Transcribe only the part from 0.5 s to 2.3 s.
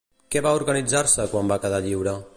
organitzar-se quan va quedar lliure?